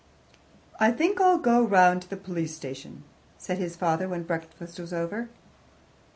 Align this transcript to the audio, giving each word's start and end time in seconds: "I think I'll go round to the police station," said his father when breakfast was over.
"I 0.79 0.89
think 0.89 1.21
I'll 1.21 1.37
go 1.37 1.61
round 1.61 2.01
to 2.01 2.09
the 2.09 2.17
police 2.17 2.55
station," 2.55 3.03
said 3.37 3.59
his 3.59 3.75
father 3.75 4.09
when 4.09 4.23
breakfast 4.23 4.79
was 4.79 4.93
over. 4.93 5.29